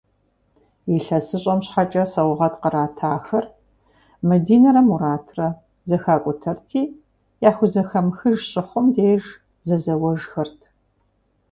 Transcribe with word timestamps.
Илъэсыщӏэм 0.95 1.59
щхьэкӏэ 1.65 2.03
сэугъэт 2.11 2.55
къратахэр, 2.61 3.45
Мадинэрэ 4.27 4.81
Муратрэ, 4.87 5.47
зэхакӏутэрти, 5.89 6.81
яхузэхэмыхыж 7.49 8.37
щыхъум 8.51 8.85
деж 8.95 9.23
зэзэуэжхэрт. 9.67 10.59